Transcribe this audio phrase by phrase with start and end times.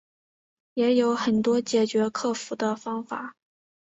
[0.73, 3.35] 也有很多解决克服的方法